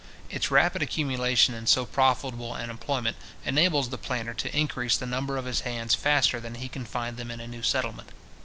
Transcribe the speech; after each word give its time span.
Its 0.31 0.49
rapid 0.49 0.81
accumulation 0.81 1.53
in 1.53 1.67
so 1.67 1.85
profitable 1.85 2.55
an 2.55 2.71
employment 2.71 3.15
enables 3.45 3.89
the 3.89 3.99
planter 3.99 4.33
to 4.33 4.57
increase 4.57 4.97
the 4.97 5.05
number 5.05 5.37
of 5.37 5.45
his 5.45 5.61
hands 5.61 5.93
faster 5.93 6.39
than 6.39 6.55
he 6.55 6.67
can 6.67 6.85
find 6.85 7.17
them 7.17 7.29
in 7.29 7.39
a 7.39 7.47
new 7.47 7.61
settlement. 7.61 8.09